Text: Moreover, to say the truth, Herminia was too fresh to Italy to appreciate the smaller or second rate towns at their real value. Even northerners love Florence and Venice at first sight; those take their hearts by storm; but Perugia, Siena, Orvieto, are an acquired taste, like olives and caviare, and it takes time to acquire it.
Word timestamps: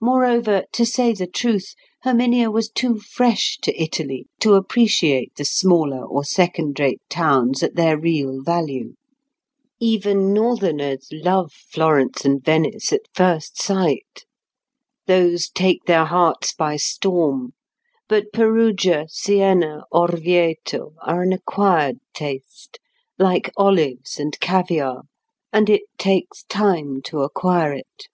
Moreover, 0.00 0.62
to 0.70 0.86
say 0.86 1.12
the 1.12 1.26
truth, 1.26 1.74
Herminia 2.04 2.52
was 2.52 2.68
too 2.70 3.00
fresh 3.00 3.58
to 3.62 3.76
Italy 3.76 4.28
to 4.38 4.54
appreciate 4.54 5.34
the 5.34 5.44
smaller 5.44 6.04
or 6.06 6.22
second 6.22 6.78
rate 6.78 7.00
towns 7.08 7.60
at 7.64 7.74
their 7.74 7.98
real 7.98 8.42
value. 8.44 8.94
Even 9.80 10.32
northerners 10.32 11.08
love 11.10 11.52
Florence 11.52 12.24
and 12.24 12.44
Venice 12.44 12.92
at 12.92 13.00
first 13.12 13.60
sight; 13.60 14.24
those 15.08 15.48
take 15.48 15.84
their 15.86 16.04
hearts 16.04 16.52
by 16.52 16.76
storm; 16.76 17.52
but 18.08 18.32
Perugia, 18.32 19.06
Siena, 19.10 19.82
Orvieto, 19.90 20.92
are 21.02 21.22
an 21.22 21.32
acquired 21.32 21.98
taste, 22.14 22.78
like 23.18 23.50
olives 23.56 24.16
and 24.16 24.38
caviare, 24.38 25.00
and 25.52 25.68
it 25.68 25.82
takes 25.98 26.44
time 26.44 27.02
to 27.02 27.22
acquire 27.22 27.72
it. 27.72 28.06